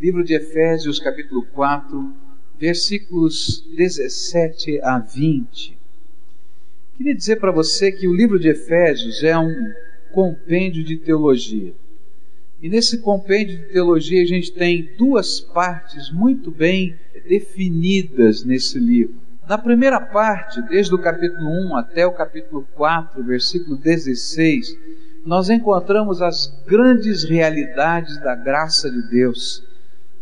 [0.00, 2.14] Livro de Efésios, capítulo 4,
[2.56, 5.76] versículos 17 a 20.
[6.96, 9.52] Queria dizer para você que o livro de Efésios é um
[10.12, 11.74] compêndio de teologia.
[12.62, 16.94] E nesse compêndio de teologia a gente tem duas partes muito bem
[17.28, 19.16] definidas nesse livro.
[19.48, 24.78] Na primeira parte, desde o capítulo 1 até o capítulo 4, versículo 16,
[25.26, 29.66] nós encontramos as grandes realidades da graça de Deus.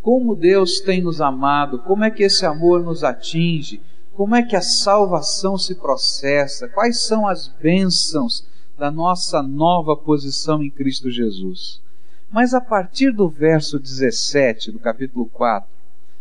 [0.07, 3.83] Como Deus tem nos amado, como é que esse amor nos atinge,
[4.15, 8.47] como é que a salvação se processa, quais são as bênçãos
[8.79, 11.83] da nossa nova posição em Cristo Jesus.
[12.31, 15.69] Mas a partir do verso 17 do capítulo 4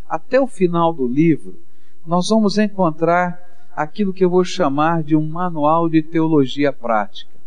[0.10, 1.60] até o final do livro,
[2.08, 3.40] nós vamos encontrar
[3.76, 7.38] aquilo que eu vou chamar de um manual de teologia prática.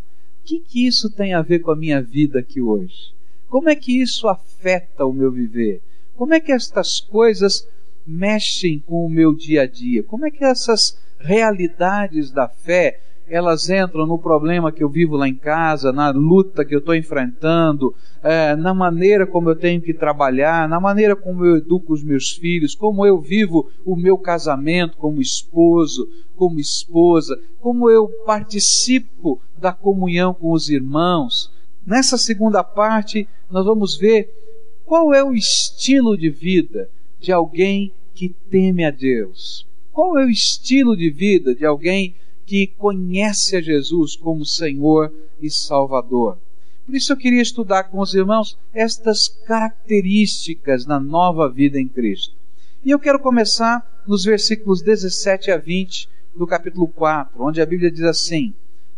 [0.40, 3.12] O que, que isso tem a ver com a minha vida aqui hoje?
[3.48, 5.82] Como é que isso afeta o meu viver?
[6.18, 7.64] Como é que estas coisas
[8.04, 10.02] mexem com o meu dia a dia?
[10.02, 15.28] Como é que essas realidades da fé elas entram no problema que eu vivo lá
[15.28, 19.94] em casa, na luta que eu estou enfrentando, é, na maneira como eu tenho que
[19.94, 24.96] trabalhar, na maneira como eu educo os meus filhos, como eu vivo o meu casamento
[24.96, 31.52] como esposo, como esposa, como eu participo da comunhão com os irmãos.
[31.86, 34.47] Nessa segunda parte, nós vamos ver
[34.88, 36.88] qual é o estilo de vida
[37.20, 39.66] de alguém que teme a Deus.
[39.92, 42.14] Qual é o estilo de vida de alguém
[42.46, 46.38] que conhece a Jesus como Senhor e Salvador.
[46.86, 52.34] Por isso eu queria estudar com os irmãos estas características na nova vida em Cristo.
[52.82, 57.90] E eu quero começar nos versículos 17 a 20 do capítulo 4, onde a Bíblia
[57.90, 58.54] diz assim: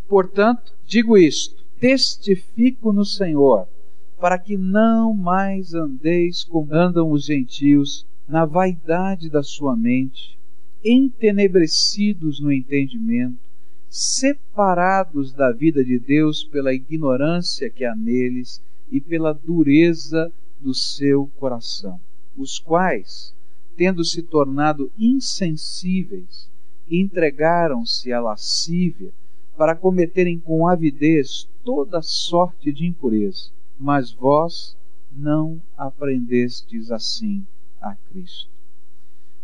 [0.09, 3.67] Portanto, digo isto, testifico no Senhor,
[4.21, 10.39] para que não mais andeis como andam os gentios, na vaidade da sua mente,
[10.85, 13.39] entenebrecidos no entendimento,
[13.89, 20.31] separados da vida de Deus pela ignorância que há neles e pela dureza
[20.61, 21.99] do seu coração,
[22.37, 23.35] os quais,
[23.75, 26.51] tendo se tornado insensíveis,
[26.91, 29.13] entregaram-se à lascívia
[29.57, 33.51] para cometerem com avidez toda sorte de impureza.
[33.81, 34.77] Mas vós
[35.11, 37.47] não aprendestes assim
[37.81, 38.51] a Cristo.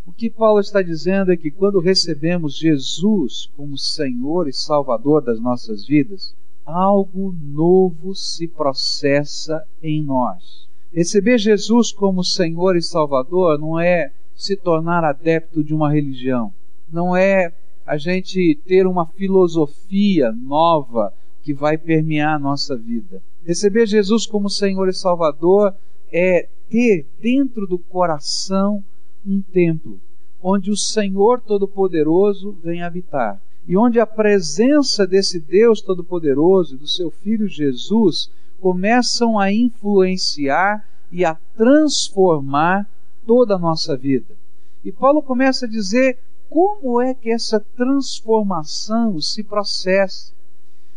[0.06, 5.40] O que Paulo está dizendo é que quando recebemos Jesus como Senhor e Salvador das
[5.40, 6.36] nossas vidas,
[6.66, 10.68] algo novo se processa em nós.
[10.92, 16.52] Receber Jesus como Senhor e Salvador não é se tornar adepto de uma religião,
[16.92, 17.52] não é
[17.86, 23.22] a gente ter uma filosofia nova que vai permear a nossa vida.
[23.46, 25.72] Receber Jesus como Senhor e Salvador
[26.12, 28.82] é ter dentro do coração
[29.24, 30.00] um templo
[30.42, 36.86] onde o Senhor Todo-Poderoso vem habitar e onde a presença desse Deus Todo-Poderoso e do
[36.86, 38.30] seu Filho Jesus
[38.60, 42.88] começam a influenciar e a transformar
[43.26, 44.36] toda a nossa vida.
[44.84, 46.18] E Paulo começa a dizer
[46.48, 50.32] como é que essa transformação se processa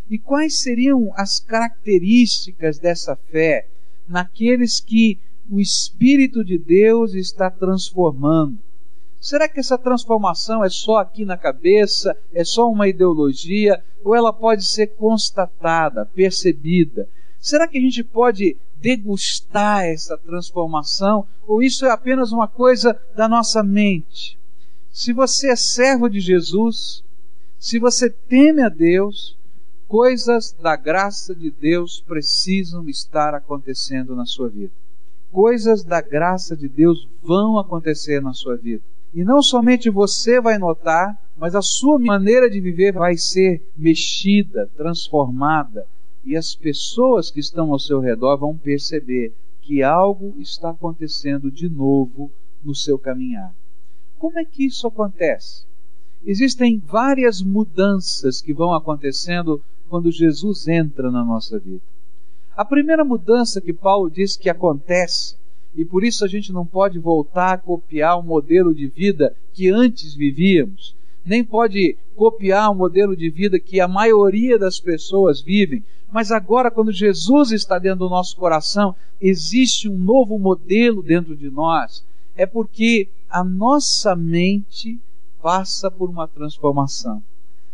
[0.09, 3.67] e quais seriam as características dessa fé
[4.07, 8.57] naqueles que o Espírito de Deus está transformando.
[9.19, 14.31] Será que essa transformação é só aqui na cabeça, é só uma ideologia, ou ela
[14.31, 17.07] pode ser constatada, percebida?
[17.39, 23.27] Será que a gente pode degustar essa transformação, ou isso é apenas uma coisa da
[23.27, 24.39] nossa mente?
[24.91, 27.03] Se você é servo de Jesus,
[27.57, 29.37] se você teme a Deus,
[29.89, 34.71] coisas da graça de Deus precisam estar acontecendo na sua vida
[35.31, 38.83] coisas da graça de Deus vão acontecer na sua vida.
[39.13, 44.69] E não somente você vai notar, mas a sua maneira de viver vai ser mexida,
[44.75, 45.87] transformada,
[46.23, 51.69] e as pessoas que estão ao seu redor vão perceber que algo está acontecendo de
[51.69, 52.31] novo
[52.63, 53.53] no seu caminhar.
[54.17, 55.65] Como é que isso acontece?
[56.25, 61.81] Existem várias mudanças que vão acontecendo quando Jesus entra na nossa vida.
[62.55, 65.35] A primeira mudança que Paulo diz que acontece,
[65.75, 69.69] e por isso a gente não pode voltar a copiar o modelo de vida que
[69.69, 70.95] antes vivíamos,
[71.25, 76.71] nem pode copiar o modelo de vida que a maioria das pessoas vivem, mas agora,
[76.71, 82.03] quando Jesus está dentro do nosso coração, existe um novo modelo dentro de nós.
[82.35, 84.99] É porque a nossa mente
[85.41, 87.21] passa por uma transformação.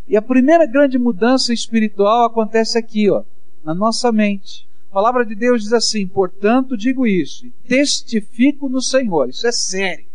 [0.07, 3.24] E a primeira grande mudança espiritual acontece aqui, ó,
[3.63, 4.68] na nossa mente.
[4.92, 9.30] palavra de Deus diz assim: portanto, digo isso, testifico no Senhor.
[9.30, 10.06] Isso é sério.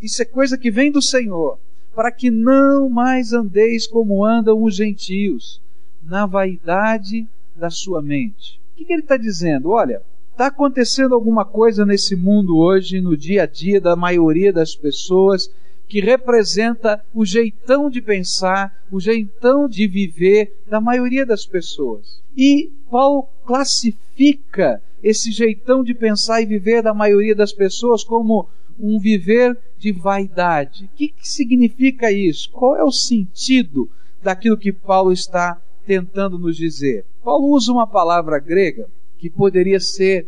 [0.00, 1.58] Isso é coisa que vem do Senhor.
[1.94, 5.60] Para que não mais andeis como andam os gentios,
[6.02, 8.60] na vaidade da sua mente.
[8.72, 9.70] O que, que ele está dizendo?
[9.70, 10.02] Olha,
[10.32, 15.48] está acontecendo alguma coisa nesse mundo hoje, no dia a dia da maioria das pessoas,
[15.88, 22.22] que representa o jeitão de pensar, o jeitão de viver da maioria das pessoas.
[22.36, 28.48] E Paulo classifica esse jeitão de pensar e viver da maioria das pessoas como
[28.78, 30.84] um viver de vaidade.
[30.86, 32.50] O que, que significa isso?
[32.50, 33.88] Qual é o sentido
[34.22, 37.04] daquilo que Paulo está tentando nos dizer?
[37.22, 38.88] Paulo usa uma palavra grega
[39.18, 40.26] que poderia ser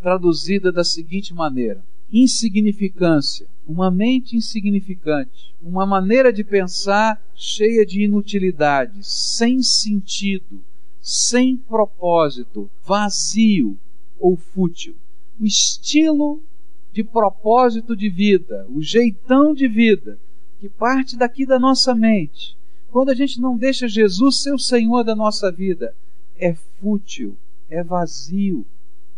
[0.00, 1.82] traduzida da seguinte maneira:
[2.12, 10.62] insignificância, uma mente insignificante, uma maneira de pensar cheia de inutilidade, sem sentido,
[11.00, 13.78] sem propósito, vazio
[14.18, 14.96] ou fútil.
[15.38, 16.42] O estilo
[16.92, 20.18] de propósito de vida, o jeitão de vida
[20.58, 22.56] que parte daqui da nossa mente,
[22.90, 25.94] quando a gente não deixa Jesus ser o Senhor da nossa vida,
[26.36, 27.36] é fútil,
[27.68, 28.66] é vazio,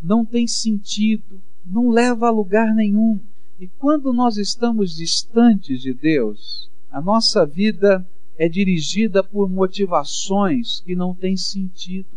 [0.03, 1.41] não tem sentido,
[1.71, 3.21] não leva a lugar nenhum.
[3.59, 8.05] E quando nós estamos distantes de Deus, a nossa vida
[8.37, 12.09] é dirigida por motivações que não têm sentido,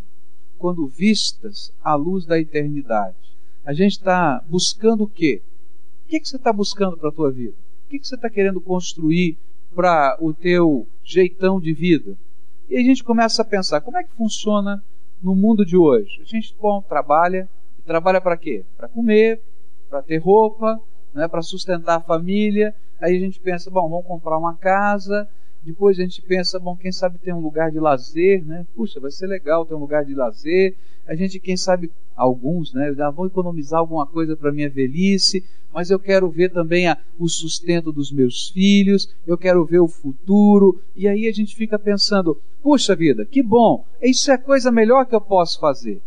[0.58, 3.18] quando vistas à luz da eternidade.
[3.66, 5.42] A gente está buscando o quê?
[6.06, 7.56] O que, que você está buscando para a tua vida?
[7.86, 9.38] O que, que você está querendo construir
[9.76, 12.18] para o teu jeitão de vida?
[12.70, 14.82] E a gente começa a pensar, como é que funciona
[15.22, 16.22] no mundo de hoje?
[16.22, 17.50] A gente, bom, trabalha,
[17.86, 18.64] trabalha para quê?
[18.78, 19.42] Para comer,
[19.90, 20.80] para ter roupa,
[21.14, 22.74] né, para sustentar a família.
[23.00, 25.28] Aí a gente pensa, bom, vamos comprar uma casa.
[25.62, 28.66] Depois a gente pensa, bom, quem sabe ter um lugar de lazer, né?
[28.76, 30.76] Puxa, vai ser legal ter um lugar de lazer.
[31.08, 32.94] A gente, quem sabe, alguns, né?
[33.00, 35.44] Ah, vou economizar alguma coisa para minha velhice,
[35.74, 39.88] mas eu quero ver também a, o sustento dos meus filhos, eu quero ver o
[39.88, 40.82] futuro.
[40.96, 45.06] E aí a gente fica pensando, puxa vida, que bom, isso é a coisa melhor
[45.06, 46.02] que eu posso fazer.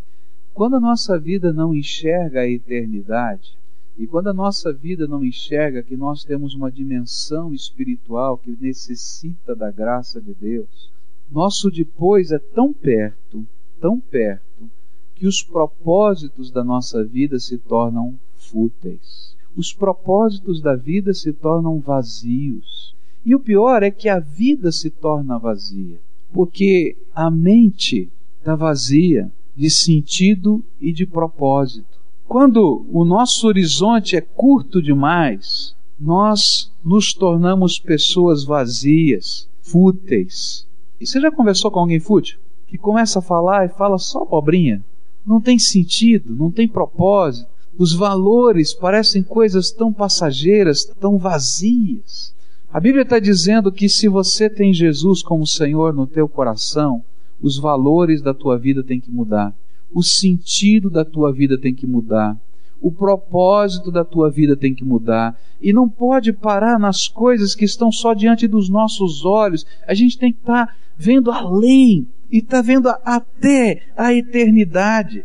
[0.57, 3.59] Quando a nossa vida não enxerga a eternidade,
[3.99, 9.55] e quando a nossa vida não enxerga que nós temos uma dimensão espiritual que necessita
[9.55, 10.91] da graça de Deus,
[11.31, 13.47] nosso depois é tão perto,
[13.79, 14.71] tão perto,
[15.15, 19.37] que os propósitos da nossa vida se tornam fúteis.
[19.55, 22.97] Os propósitos da vida se tornam vazios.
[23.27, 26.01] E o pior é que a vida se torna vazia,
[26.33, 28.11] porque a mente
[28.41, 31.97] está vazia de sentido e de propósito.
[32.29, 40.67] Quando o nosso horizonte é curto demais, nós nos tornamos pessoas vazias, fúteis.
[41.01, 42.39] E você já conversou com alguém fútil?
[42.67, 44.85] Que começa a falar e fala só pobrinha?
[45.27, 47.49] Não tem sentido, não tem propósito.
[47.79, 52.35] Os valores parecem coisas tão passageiras, tão vazias.
[52.73, 57.03] A Bíblia está dizendo que se você tem Jesus como Senhor no teu coração,
[57.41, 59.55] os valores da tua vida têm que mudar.
[59.93, 62.37] O sentido da tua vida tem que mudar,
[62.81, 67.65] o propósito da tua vida tem que mudar, e não pode parar nas coisas que
[67.65, 72.39] estão só diante dos nossos olhos, a gente tem que estar tá vendo além e
[72.39, 75.25] estar tá vendo até a eternidade.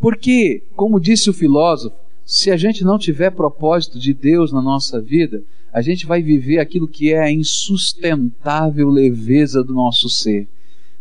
[0.00, 1.96] Porque, como disse o filósofo,
[2.26, 5.42] se a gente não tiver propósito de Deus na nossa vida,
[5.72, 10.46] a gente vai viver aquilo que é a insustentável leveza do nosso ser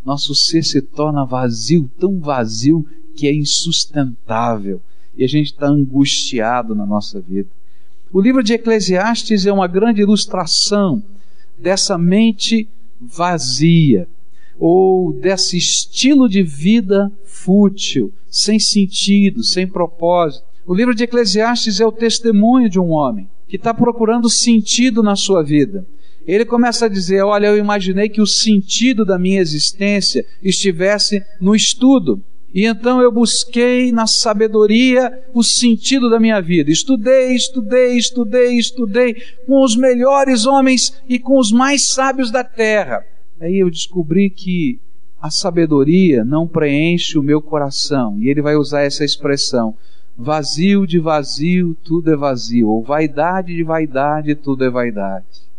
[0.06, 4.82] nosso ser se torna vazio, tão vazio que é insustentável
[5.16, 7.50] e a gente está angustiado na nossa vida.
[8.12, 11.04] O livro de Eclesiastes é uma grande ilustração
[11.58, 12.68] dessa mente
[13.00, 14.08] vazia
[14.60, 20.46] ou desse estilo de vida fútil, sem sentido, sem propósito.
[20.66, 25.16] O livro de Eclesiastes é o testemunho de um homem que está procurando sentido na
[25.16, 25.86] sua vida
[26.26, 31.56] ele começa a dizer: Olha, eu imaginei que o sentido da minha existência estivesse no
[31.56, 32.22] estudo.
[32.54, 36.70] E então eu busquei na sabedoria o sentido da minha vida.
[36.70, 39.16] Estudei, estudei, estudei, estudei
[39.48, 43.06] com os melhores homens e com os mais sábios da terra.
[43.40, 44.80] Aí eu descobri que
[45.22, 48.18] a sabedoria não preenche o meu coração.
[48.20, 49.76] E ele vai usar essa expressão:
[50.18, 52.68] vazio de vazio, tudo é vazio.
[52.68, 55.51] Ou vaidade de vaidade, tudo é vaidade.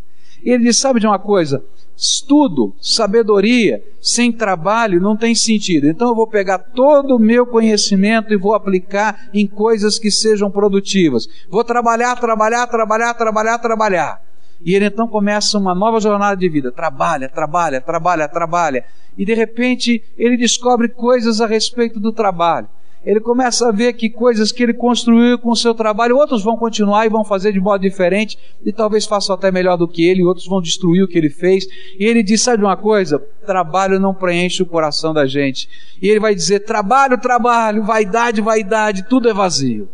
[0.44, 1.64] E ele diz: sabe de uma coisa?
[1.96, 5.86] Estudo, sabedoria, sem trabalho não tem sentido.
[5.86, 10.50] Então eu vou pegar todo o meu conhecimento e vou aplicar em coisas que sejam
[10.50, 11.28] produtivas.
[11.48, 14.22] Vou trabalhar, trabalhar, trabalhar, trabalhar, trabalhar.
[14.64, 16.72] E ele então começa uma nova jornada de vida.
[16.72, 18.84] Trabalha, trabalha, trabalha, trabalha.
[19.16, 22.68] E de repente ele descobre coisas a respeito do trabalho.
[23.04, 26.56] Ele começa a ver que coisas que ele construiu com o seu trabalho, outros vão
[26.56, 30.22] continuar e vão fazer de modo diferente, e talvez façam até melhor do que ele,
[30.22, 31.66] outros vão destruir o que ele fez.
[31.98, 33.18] E ele diz: sabe uma coisa?
[33.44, 35.68] Trabalho não preenche o coração da gente.
[36.00, 39.88] E ele vai dizer: trabalho, trabalho, vaidade, vaidade, tudo é vazio.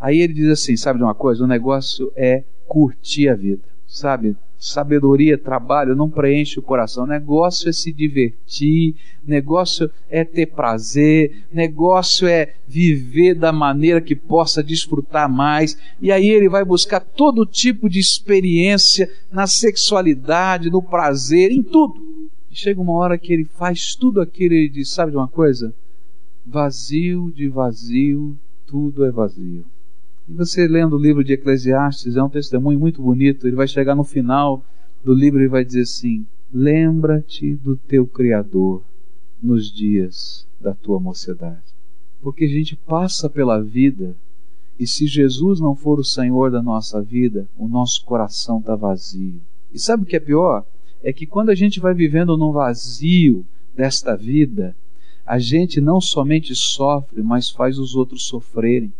[0.00, 1.44] Aí ele diz assim: sabe de uma coisa?
[1.44, 4.36] O negócio é curtir a vida, sabe?
[4.58, 7.06] Sabedoria, trabalho, não preenche o coração.
[7.06, 14.62] Negócio é se divertir, negócio é ter prazer, negócio é viver da maneira que possa
[14.62, 15.78] desfrutar mais.
[16.00, 22.28] E aí ele vai buscar todo tipo de experiência na sexualidade, no prazer, em tudo.
[22.50, 25.28] E chega uma hora que ele faz tudo aquilo e ele diz: Sabe de uma
[25.28, 25.72] coisa?
[26.44, 28.36] Vazio de vazio,
[28.66, 29.64] tudo é vazio.
[30.28, 33.46] E você lendo o livro de Eclesiastes, é um testemunho muito bonito.
[33.46, 34.62] Ele vai chegar no final
[35.02, 38.82] do livro e vai dizer assim: Lembra-te do teu Criador
[39.42, 41.62] nos dias da tua mocidade.
[42.20, 44.14] Porque a gente passa pela vida
[44.78, 49.40] e se Jesus não for o Senhor da nossa vida, o nosso coração está vazio.
[49.72, 50.64] E sabe o que é pior?
[51.02, 54.76] É que quando a gente vai vivendo no vazio desta vida,
[55.24, 58.92] a gente não somente sofre, mas faz os outros sofrerem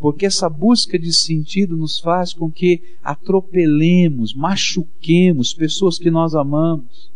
[0.00, 7.10] porque essa busca de sentido nos faz com que atropelemos, machuquemos pessoas que nós amamos.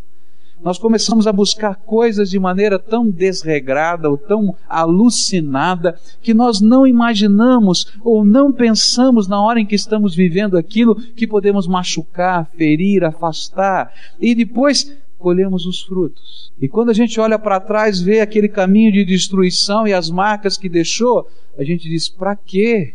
[0.63, 6.87] Nós começamos a buscar coisas de maneira tão desregrada ou tão alucinada que nós não
[6.87, 13.05] imaginamos ou não pensamos na hora em que estamos vivendo aquilo que podemos machucar, ferir,
[13.05, 13.93] afastar.
[14.19, 14.91] E depois
[15.25, 16.53] colhemos os frutos.
[16.61, 20.59] E quando a gente olha para trás, vê aquele caminho de destruição e as marcas
[20.59, 21.27] que deixou,
[21.57, 22.95] a gente diz: para quê?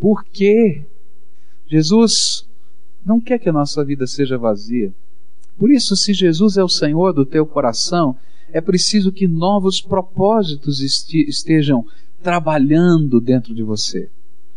[0.00, 0.86] Por quê?
[1.68, 2.48] Jesus
[3.04, 4.90] não quer que a nossa vida seja vazia.
[5.58, 8.16] Por isso, se Jesus é o Senhor do teu coração,
[8.50, 11.84] é preciso que novos propósitos estejam
[12.22, 14.08] trabalhando dentro de você.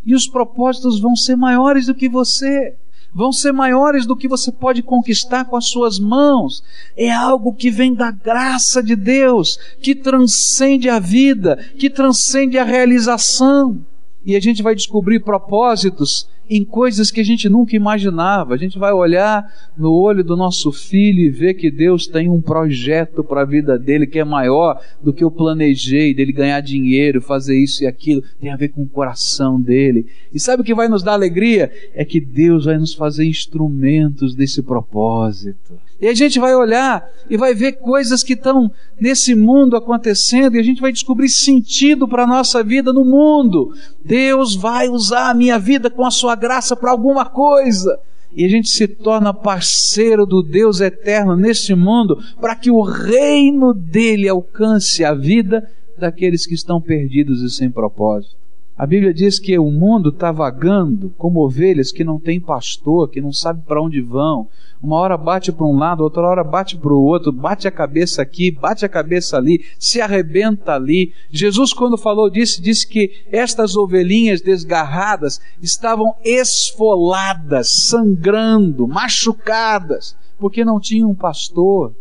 [0.06, 2.76] E os propósitos vão ser maiores do que você
[3.14, 6.62] vão ser maiores do que você pode conquistar com as suas mãos.
[6.96, 12.64] É algo que vem da graça de Deus, que transcende a vida, que transcende a
[12.64, 13.84] realização.
[14.24, 18.54] E a gente vai descobrir propósitos em coisas que a gente nunca imaginava.
[18.54, 19.46] A gente vai olhar
[19.78, 23.78] no olho do nosso filho e ver que Deus tem um projeto para a vida
[23.78, 28.24] dele que é maior do que eu planejei, dele ganhar dinheiro, fazer isso e aquilo.
[28.40, 30.06] Tem a ver com o coração dele.
[30.34, 31.70] E sabe o que vai nos dar alegria?
[31.94, 35.78] É que Deus vai nos fazer instrumentos desse propósito.
[36.00, 40.58] E a gente vai olhar e vai ver coisas que estão nesse mundo acontecendo e
[40.58, 43.74] a gente vai descobrir sentido para a nossa vida no mundo.
[44.02, 47.98] Deus vai usar a minha vida com a sua graça para alguma coisa.
[48.32, 53.74] E a gente se torna parceiro do Deus eterno neste mundo para que o reino
[53.74, 55.68] dele alcance a vida
[55.98, 58.39] daqueles que estão perdidos e sem propósito.
[58.80, 63.20] A Bíblia diz que o mundo está vagando como ovelhas que não têm pastor, que
[63.20, 64.48] não sabe para onde vão.
[64.82, 68.22] Uma hora bate para um lado, outra hora bate para o outro, bate a cabeça
[68.22, 71.12] aqui, bate a cabeça ali, se arrebenta ali.
[71.30, 80.80] Jesus, quando falou disso, disse que estas ovelhinhas desgarradas estavam esfoladas, sangrando, machucadas, porque não
[80.80, 81.92] tinham um pastor.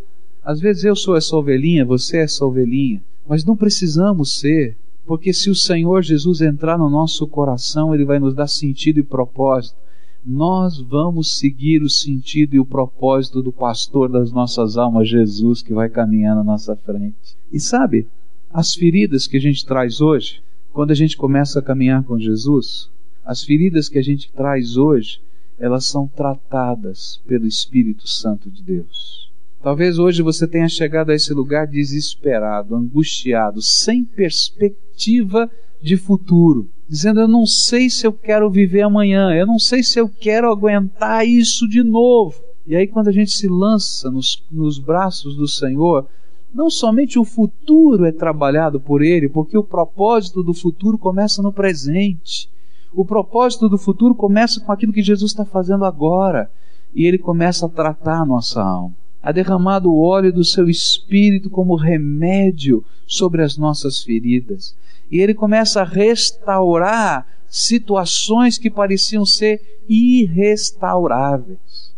[0.41, 4.77] Às vezes eu sou essa ovelhinha, você é essa ovelhinha, mas não precisamos ser.
[5.09, 9.03] Porque se o Senhor Jesus entrar no nosso coração, Ele vai nos dar sentido e
[9.03, 9.75] propósito.
[10.23, 15.73] Nós vamos seguir o sentido e o propósito do pastor das nossas almas, Jesus, que
[15.73, 17.35] vai caminhar na nossa frente.
[17.51, 18.07] E sabe,
[18.51, 22.87] as feridas que a gente traz hoje, quando a gente começa a caminhar com Jesus,
[23.25, 25.19] as feridas que a gente traz hoje,
[25.57, 29.28] elas são tratadas pelo Espírito Santo de Deus.
[29.61, 35.51] Talvez hoje você tenha chegado a esse lugar desesperado, angustiado, sem perspectiva
[35.81, 39.99] de futuro, dizendo: Eu não sei se eu quero viver amanhã, eu não sei se
[39.99, 42.41] eu quero aguentar isso de novo.
[42.65, 46.07] E aí, quando a gente se lança nos, nos braços do Senhor,
[46.53, 51.51] não somente o futuro é trabalhado por Ele, porque o propósito do futuro começa no
[51.51, 52.49] presente.
[52.93, 56.49] O propósito do futuro começa com aquilo que Jesus está fazendo agora.
[56.95, 61.49] E Ele começa a tratar a nossa alma ha derramado o óleo do seu espírito
[61.49, 64.75] como remédio sobre as nossas feridas.
[65.11, 71.91] E ele começa a restaurar situações que pareciam ser irrestauráveis.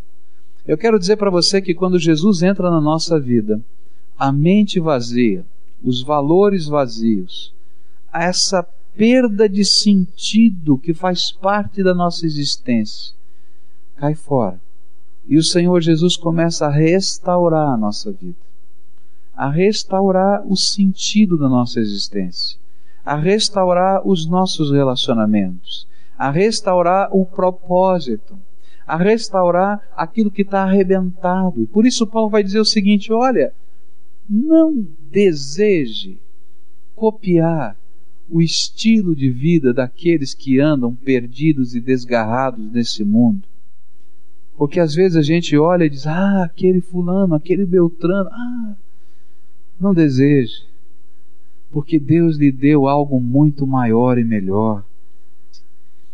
[0.66, 3.62] Eu quero dizer para você que quando Jesus entra na nossa vida,
[4.18, 5.46] a mente vazia,
[5.84, 7.54] os valores vazios,
[8.14, 13.14] essa perda de sentido que faz parte da nossa existência,
[13.96, 14.60] cai fora
[15.32, 18.36] e o Senhor Jesus começa a restaurar a nossa vida,
[19.34, 22.60] a restaurar o sentido da nossa existência,
[23.06, 28.38] a restaurar os nossos relacionamentos, a restaurar o propósito,
[28.86, 31.62] a restaurar aquilo que está arrebentado.
[31.62, 33.54] E por isso Paulo vai dizer o seguinte: olha,
[34.30, 36.20] não deseje
[36.94, 37.78] copiar
[38.30, 43.48] o estilo de vida daqueles que andam perdidos e desgarrados nesse mundo.
[44.58, 48.76] Porque às vezes a gente olha e diz: ah, aquele fulano, aquele Beltrano, ah,
[49.80, 50.64] não deseje,
[51.72, 54.84] porque Deus lhe deu algo muito maior e melhor.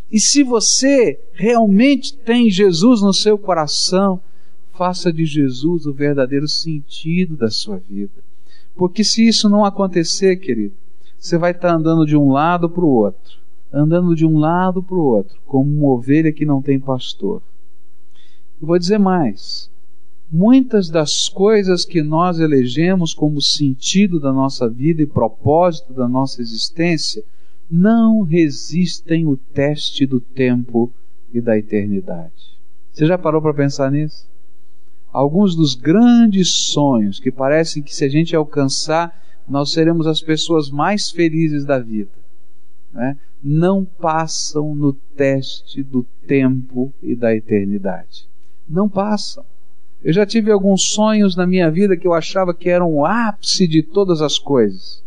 [0.09, 4.21] E se você realmente tem Jesus no seu coração,
[4.71, 8.23] faça de Jesus o verdadeiro sentido da sua vida.
[8.75, 10.75] Porque se isso não acontecer, querido,
[11.19, 13.37] você vai estar andando de um lado para o outro,
[13.73, 17.41] andando de um lado para o outro, como uma ovelha que não tem pastor.
[18.59, 19.69] Vou dizer mais.
[20.29, 26.41] Muitas das coisas que nós elegemos como sentido da nossa vida e propósito da nossa
[26.41, 27.23] existência
[27.69, 30.91] não resistem o teste do tempo
[31.31, 32.57] e da eternidade.
[32.91, 34.27] Você já parou para pensar nisso?
[35.13, 40.69] Alguns dos grandes sonhos que parecem que se a gente alcançar, nós seremos as pessoas
[40.69, 42.11] mais felizes da vida,
[42.91, 43.17] né?
[43.41, 48.27] não passam no teste do tempo e da eternidade.
[48.69, 49.45] Não passam.
[50.03, 53.67] Eu já tive alguns sonhos na minha vida que eu achava que eram o ápice
[53.67, 55.03] de todas as coisas.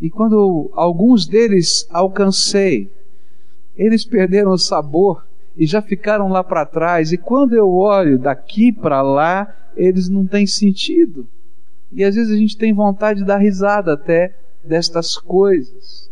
[0.00, 2.90] E quando alguns deles alcancei,
[3.76, 5.24] eles perderam o sabor
[5.56, 7.12] e já ficaram lá para trás.
[7.12, 11.28] E quando eu olho daqui para lá, eles não têm sentido.
[11.92, 16.10] E às vezes a gente tem vontade de dar risada até destas coisas.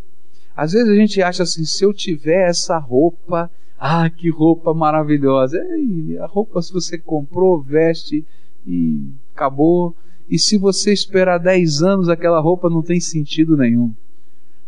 [0.54, 3.50] Às vezes a gente acha assim: se eu tiver essa roupa,
[3.84, 5.58] ah, que roupa maravilhosa.
[5.58, 8.24] É, a roupa, se você comprou, veste
[8.64, 9.96] e acabou.
[10.30, 13.92] E se você esperar 10 anos, aquela roupa não tem sentido nenhum.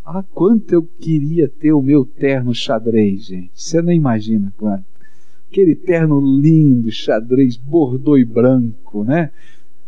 [0.05, 3.53] Ah, quanto eu queria ter o meu terno xadrez, gente.
[3.55, 4.85] Você não imagina quanto.
[5.49, 9.31] Aquele terno lindo, xadrez, bordô e branco, né?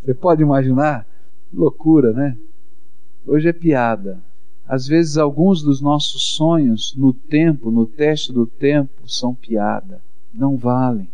[0.05, 1.05] Você pode imaginar?
[1.53, 2.39] Loucura, né?
[3.27, 4.23] Hoje é piada.
[4.69, 10.03] Às vezes, alguns dos nossos sonhos no tempo, no teste do tempo, são piada.
[10.35, 11.09] Não valem.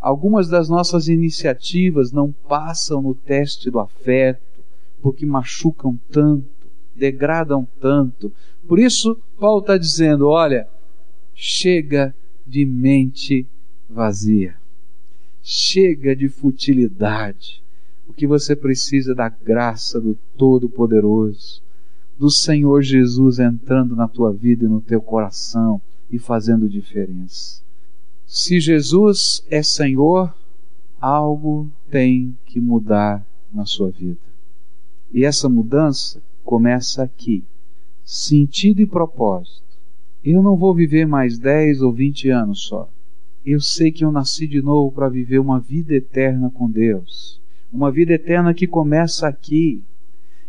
[0.00, 4.40] Algumas das nossas iniciativas não passam no teste do afeto,
[5.02, 6.46] porque machucam tanto,
[6.94, 8.32] degradam tanto.
[8.66, 10.68] Por isso, Paulo está dizendo: olha,
[11.34, 12.14] chega
[12.46, 13.46] de mente
[13.88, 14.54] vazia,
[15.42, 17.62] chega de futilidade.
[18.08, 21.62] O que você precisa é da graça do Todo-Poderoso,
[22.20, 25.80] do Senhor Jesus entrando na tua vida e no teu coração
[26.10, 27.62] e fazendo diferença.
[28.26, 30.30] Se Jesus é Senhor,
[31.00, 34.20] algo tem que mudar na sua vida.
[35.10, 37.42] E essa mudança começa aqui.
[38.04, 39.78] Sentido e propósito.
[40.22, 42.90] Eu não vou viver mais 10 ou 20 anos só.
[43.46, 47.40] Eu sei que eu nasci de novo para viver uma vida eterna com Deus.
[47.72, 49.82] Uma vida eterna que começa aqui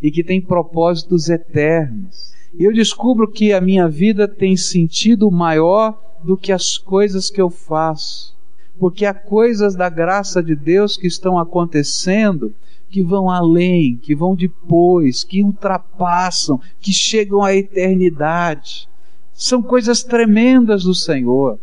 [0.02, 2.34] e que tem propósitos eternos.
[2.58, 7.42] E eu descubro que a minha vida tem sentido maior do que as coisas que
[7.42, 8.36] eu faço,
[8.80, 12.54] porque há coisas da graça de Deus que estão acontecendo
[12.90, 18.88] que vão além, que vão depois, que ultrapassam, que chegam à eternidade.
[19.34, 21.58] São coisas tremendas do Senhor.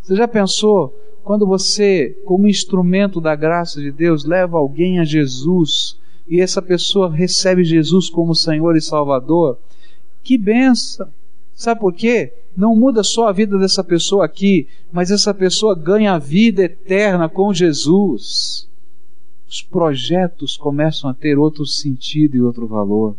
[0.00, 5.98] Você já pensou quando você, como instrumento da graça de Deus, leva alguém a Jesus
[6.26, 9.58] e essa pessoa recebe Jesus como Senhor e Salvador?
[10.22, 11.08] Que benção!
[11.54, 12.32] Sabe por quê?
[12.56, 17.28] Não muda só a vida dessa pessoa aqui, mas essa pessoa ganha a vida eterna
[17.28, 18.68] com Jesus.
[19.48, 23.16] Os projetos começam a ter outro sentido e outro valor.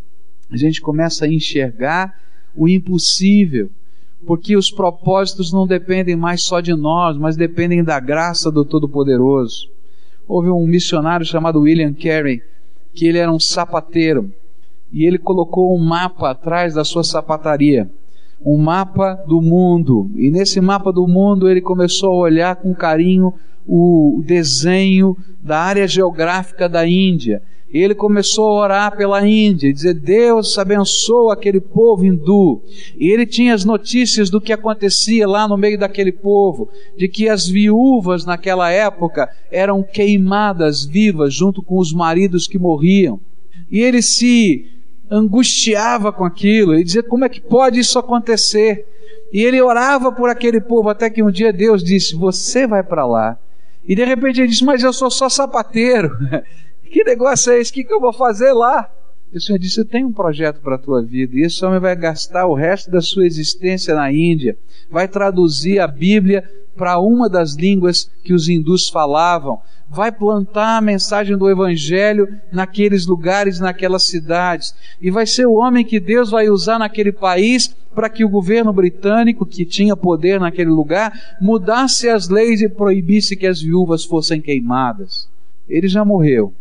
[0.52, 2.20] A gente começa a enxergar
[2.56, 3.70] o impossível,
[4.26, 9.70] porque os propósitos não dependem mais só de nós, mas dependem da graça do Todo-Poderoso.
[10.28, 12.42] Houve um missionário chamado William Carey,
[12.94, 14.32] que ele era um sapateiro,
[14.92, 17.90] e ele colocou um mapa atrás da sua sapataria
[18.46, 20.12] um mapa do mundo.
[20.16, 23.34] E nesse mapa do mundo ele começou a olhar com carinho
[23.66, 27.42] o desenho da área geográfica da Índia.
[27.74, 32.62] E ele começou a orar pela Índia e dizer: Deus abençoa aquele povo hindu.
[32.96, 37.28] E ele tinha as notícias do que acontecia lá no meio daquele povo, de que
[37.28, 43.20] as viúvas naquela época eram queimadas vivas junto com os maridos que morriam.
[43.72, 44.68] E ele se
[45.10, 48.86] angustiava com aquilo, ele dizia: como é que pode isso acontecer?
[49.34, 53.04] E ele orava por aquele povo, até que um dia Deus disse: Você vai para
[53.04, 53.36] lá.
[53.84, 56.16] E de repente ele disse: Mas eu sou só sapateiro.
[56.94, 57.72] que negócio é esse?
[57.72, 58.88] O que, que eu vou fazer lá?
[59.34, 61.36] E o Senhor disse: Eu tenho um projeto para a tua vida.
[61.36, 64.56] E esse homem vai gastar o resto da sua existência na Índia,
[64.92, 70.82] vai traduzir a Bíblia para uma das línguas que os hindus falavam, vai plantar a
[70.82, 76.50] mensagem do Evangelho naqueles lugares, naquelas cidades, e vai ser o homem que Deus vai
[76.50, 82.28] usar naquele país para que o governo britânico, que tinha poder naquele lugar, mudasse as
[82.28, 85.28] leis e proibisse que as viúvas fossem queimadas.
[85.68, 86.54] Ele já morreu.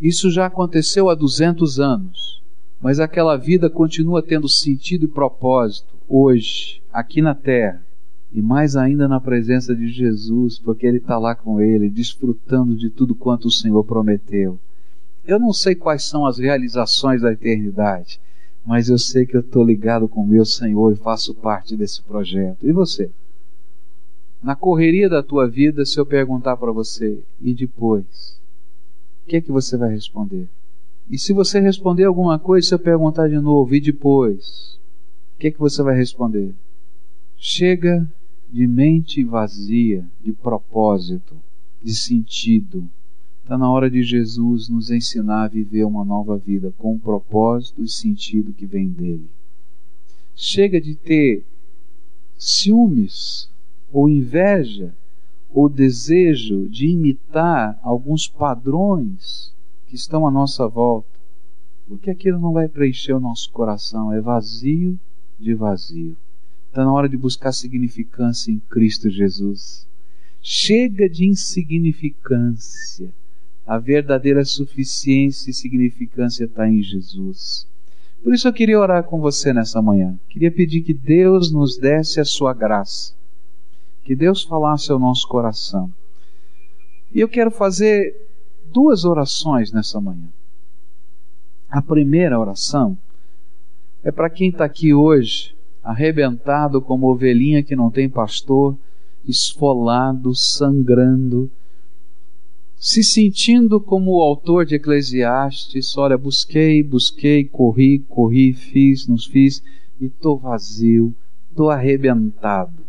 [0.00, 2.42] Isso já aconteceu há 200 anos.
[2.80, 7.82] Mas aquela vida continua tendo sentido e propósito hoje, aqui na terra
[8.34, 12.90] e mais ainda na presença de Jesus, porque Ele está lá com ele, desfrutando de
[12.90, 14.58] tudo quanto o Senhor prometeu.
[15.24, 18.20] Eu não sei quais são as realizações da eternidade,
[18.66, 22.66] mas eu sei que eu estou ligado com meu Senhor e faço parte desse projeto.
[22.66, 23.08] E você?
[24.42, 28.42] Na correria da tua vida, se eu perguntar para você, e depois?
[29.24, 30.48] O que é que você vai responder?
[31.08, 34.78] E se você responder alguma coisa, se eu perguntar de novo, e depois?
[35.34, 36.54] O que é que você vai responder?
[37.36, 38.06] Chega
[38.50, 41.34] de mente vazia, de propósito,
[41.82, 42.88] de sentido.
[43.42, 47.82] Está na hora de Jesus nos ensinar a viver uma nova vida com o propósito
[47.82, 49.28] e sentido que vem dele.
[50.34, 51.44] Chega de ter
[52.38, 53.50] ciúmes
[53.90, 54.94] ou inveja
[55.54, 59.54] ou desejo de imitar alguns padrões
[59.86, 61.08] que estão à nossa volta,
[61.86, 64.98] porque aquilo não vai preencher o nosso coração, é vazio
[65.38, 66.16] de vazio.
[66.68, 69.86] Está na hora de buscar significância em Cristo Jesus.
[70.42, 73.14] Chega de insignificância.
[73.64, 77.68] A verdadeira suficiência e significância está em Jesus.
[78.24, 80.18] Por isso eu queria orar com você nessa manhã.
[80.28, 83.14] Queria pedir que Deus nos desse a sua graça.
[84.04, 85.90] Que Deus falasse ao nosso coração.
[87.12, 88.14] E eu quero fazer
[88.66, 90.28] duas orações nessa manhã.
[91.70, 92.96] A primeira oração
[94.02, 98.76] é para quem está aqui hoje arrebentado como ovelhinha que não tem pastor,
[99.26, 101.50] esfolado, sangrando,
[102.76, 109.62] se sentindo como o autor de Eclesiastes, olha, busquei, busquei, corri, corri, fiz, nos fiz,
[109.98, 111.14] e estou vazio,
[111.48, 112.83] estou arrebentado.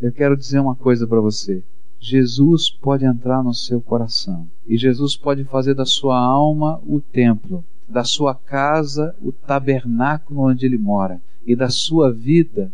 [0.00, 1.62] Eu quero dizer uma coisa para você.
[1.98, 7.64] Jesus pode entrar no seu coração e Jesus pode fazer da sua alma o templo,
[7.88, 12.70] da sua casa o tabernáculo onde ele mora e da sua vida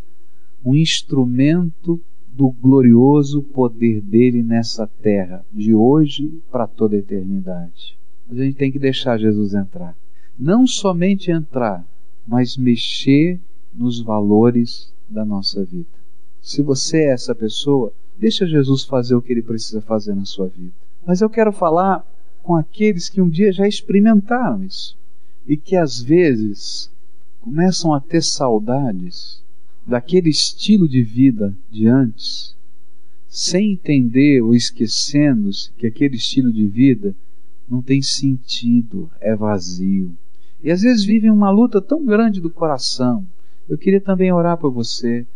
[0.65, 7.97] um instrumento do glorioso poder dele nessa terra, de hoje para toda a eternidade.
[8.29, 9.95] A gente tem que deixar Jesus entrar.
[10.39, 11.87] Não somente entrar,
[12.27, 13.39] mas mexer
[13.73, 16.02] nos valores da nossa vida.
[16.43, 20.49] Se você é essa pessoa, deixa Jesus fazer o que ele precisa fazer na sua
[20.49, 20.73] vida.
[21.07, 22.05] Mas eu quero falar
[22.43, 24.99] com aqueles que um dia já experimentaram isso
[25.47, 26.91] e que às vezes
[27.41, 29.41] começam a ter saudades
[29.87, 32.57] daquele estilo de vida de antes,
[33.29, 37.15] sem entender ou esquecendo-se que aquele estilo de vida
[37.69, 40.15] não tem sentido, é vazio.
[40.63, 43.27] E às vezes vivem uma luta tão grande do coração.
[43.69, 45.27] Eu queria também orar por você,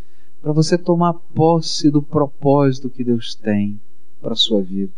[0.46, 3.80] para você tomar posse do propósito que Deus tem
[4.22, 4.92] para a sua vida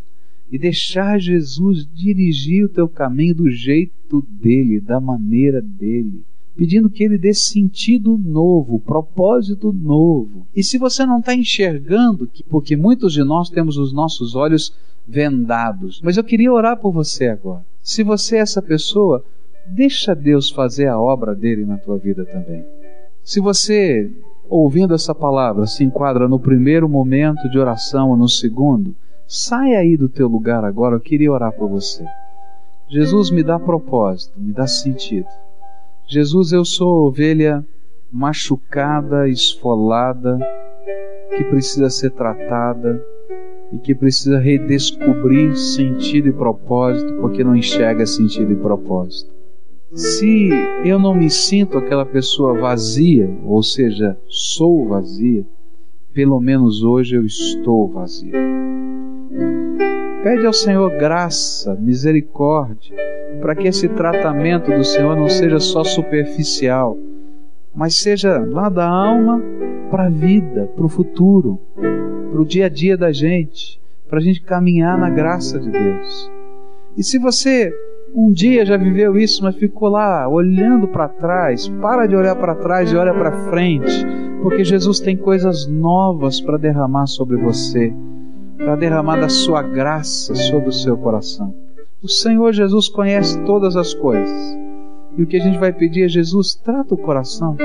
[0.52, 6.22] e deixar Jesus dirigir o teu caminho do jeito dele, da maneira dele
[6.54, 10.46] pedindo que ele dê sentido novo, propósito novo.
[10.54, 15.98] E se você não está enxergando, porque muitos de nós temos os nossos olhos vendados,
[16.04, 17.64] mas eu queria orar por você agora.
[17.80, 19.24] Se você é essa pessoa,
[19.66, 22.62] deixa Deus fazer a obra dele na tua vida também.
[23.22, 24.10] Se você,
[24.48, 28.94] ouvindo essa palavra, se enquadra no primeiro momento de oração ou no segundo,
[29.26, 32.04] saia aí do teu lugar agora, eu queria orar por você.
[32.88, 35.28] Jesus me dá propósito, me dá sentido.
[36.06, 37.64] Jesus, eu sou ovelha
[38.10, 40.38] machucada, esfolada,
[41.36, 43.02] que precisa ser tratada
[43.70, 49.37] e que precisa redescobrir sentido e propósito, porque não enxerga sentido e propósito.
[49.92, 50.50] Se
[50.84, 55.46] eu não me sinto aquela pessoa vazia, ou seja, sou vazia,
[56.12, 58.32] pelo menos hoje eu estou vazio.
[60.22, 62.94] Pede ao Senhor graça, misericórdia,
[63.40, 66.98] para que esse tratamento do Senhor não seja só superficial,
[67.74, 69.42] mas seja lá da alma
[69.90, 74.22] para a vida, para o futuro, para o dia a dia da gente, para a
[74.22, 76.30] gente caminhar na graça de Deus.
[76.96, 77.72] E se você
[78.14, 82.54] um dia já viveu isso, mas ficou lá olhando para trás, para de olhar para
[82.54, 84.06] trás e olha para frente,
[84.42, 87.92] porque Jesus tem coisas novas para derramar sobre você,
[88.56, 91.54] para derramar da sua graça sobre o seu coração.
[92.02, 94.58] O Senhor Jesus conhece todas as coisas.
[95.16, 97.56] E o que a gente vai pedir é: Jesus, trata o coração,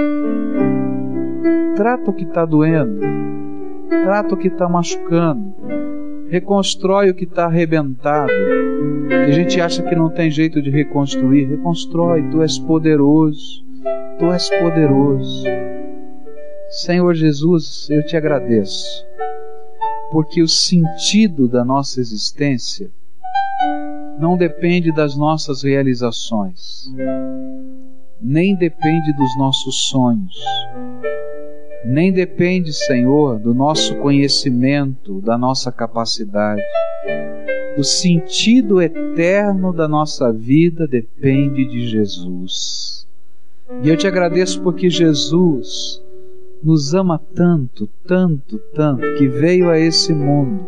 [1.76, 3.00] trata o que está doendo,
[4.04, 5.54] trata o que está machucando,
[6.30, 8.32] reconstrói o que está arrebentado,
[9.26, 11.46] que a gente acha que não tem jeito de reconstruir.
[11.46, 13.64] Reconstrói, tu és poderoso,
[14.20, 15.44] tu és poderoso.
[16.70, 19.06] Senhor Jesus, eu te agradeço,
[20.12, 22.90] porque o sentido da nossa existência
[24.20, 26.92] não depende das nossas realizações,
[28.20, 30.36] nem depende dos nossos sonhos,
[31.86, 36.62] nem depende, Senhor, do nosso conhecimento, da nossa capacidade.
[37.78, 43.08] O sentido eterno da nossa vida depende de Jesus.
[43.82, 46.02] E eu te agradeço porque Jesus
[46.64, 50.66] nos ama tanto, tanto, tanto, que veio a esse mundo,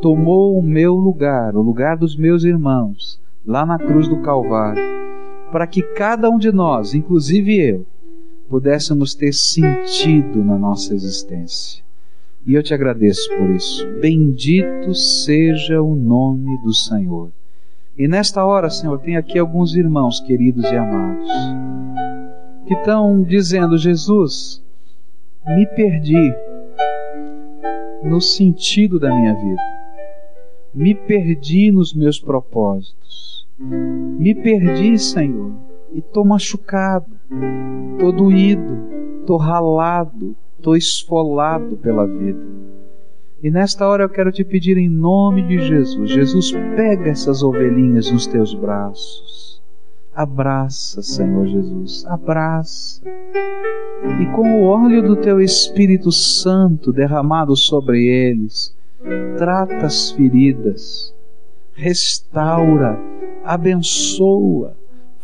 [0.00, 4.82] tomou o meu lugar, o lugar dos meus irmãos, lá na cruz do Calvário,
[5.52, 7.86] para que cada um de nós, inclusive eu,
[8.50, 11.84] pudéssemos ter sentido na nossa existência.
[12.44, 13.86] E eu te agradeço por isso.
[14.00, 17.30] Bendito seja o nome do Senhor.
[17.96, 21.30] E nesta hora, Senhor, tem aqui alguns irmãos queridos e amados
[22.66, 24.60] que estão dizendo: Jesus,
[25.46, 26.34] me perdi
[28.02, 29.62] no sentido da minha vida,
[30.74, 35.52] me perdi nos meus propósitos, me perdi, Senhor,
[35.92, 37.06] e estou machucado,
[37.92, 38.78] estou doído,
[39.20, 42.40] estou ralado, estou esfolado pela vida.
[43.42, 48.10] E nesta hora eu quero te pedir em nome de Jesus, Jesus, pega essas ovelhinhas
[48.10, 49.40] nos teus braços
[50.14, 53.00] Abraça, Senhor Jesus, abraça.
[54.20, 58.76] E com o óleo do teu Espírito Santo derramado sobre eles,
[59.38, 61.14] trata as feridas,
[61.72, 62.98] restaura,
[63.44, 64.76] abençoa,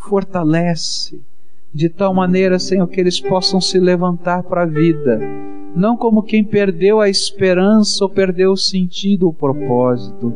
[0.09, 1.21] fortalece,
[1.73, 5.21] de tal maneira, Senhor, que eles possam se levantar para a vida,
[5.75, 10.33] não como quem perdeu a esperança ou perdeu o sentido, o propósito,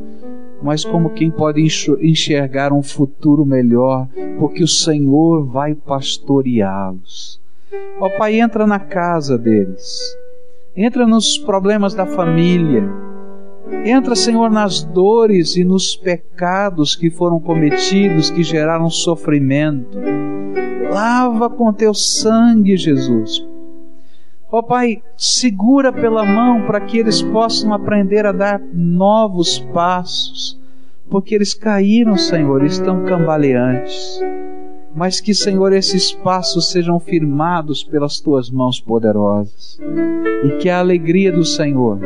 [0.62, 1.62] mas como quem pode
[2.02, 4.06] enxergar um futuro melhor,
[4.38, 7.40] porque o Senhor vai pastoreá-los.
[7.98, 9.98] Ó Pai, entra na casa deles,
[10.76, 12.86] entra nos problemas da família,
[13.84, 19.98] entra, Senhor, nas dores e nos pecados que foram cometidos, que geraram sofrimento.
[20.90, 23.44] Lava com teu sangue, Jesus,
[24.52, 30.60] Ó oh, Pai, segura pela mão para que eles possam aprender a dar novos passos,
[31.08, 34.20] porque eles caíram, Senhor, estão cambaleantes.
[34.94, 39.78] Mas que, Senhor, esses passos sejam firmados pelas tuas mãos poderosas.
[40.44, 41.98] E que a alegria do Senhor,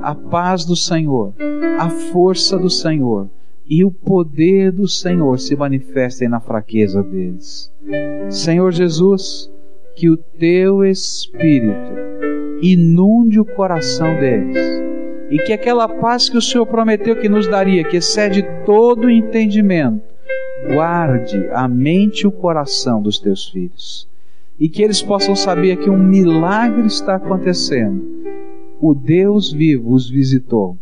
[0.00, 1.34] a paz do Senhor,
[1.78, 3.28] a força do Senhor
[3.66, 7.72] e o poder do Senhor se manifestem na fraqueza deles.
[8.28, 9.50] Senhor Jesus,
[9.96, 11.92] que o teu Espírito
[12.60, 14.58] inunde o coração deles
[15.30, 20.11] e que aquela paz que o Senhor prometeu que nos daria, que excede todo entendimento,
[20.66, 24.08] guarde a mente e o coração dos teus filhos
[24.58, 28.22] e que eles possam saber que um milagre está acontecendo.
[28.80, 30.76] O Deus vivo os visitou.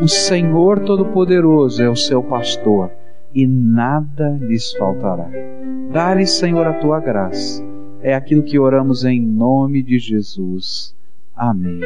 [0.00, 2.90] O Senhor Todo-Poderoso é o seu pastor
[3.34, 5.28] e nada lhes faltará.
[5.92, 7.62] Dá-lhes, Senhor, a tua graça
[8.02, 10.94] é aquilo que oramos em nome de Jesus.
[11.34, 11.80] Amém.